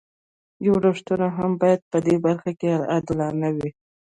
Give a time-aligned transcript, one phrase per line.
[0.63, 3.69] جوړښتونه هم باید په دې برخه کې عادلانه وي.